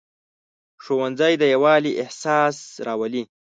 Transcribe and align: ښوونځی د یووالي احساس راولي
ښوونځی 0.83 1.33
د 1.37 1.43
یووالي 1.53 1.91
احساس 2.03 2.57
راولي 2.85 3.23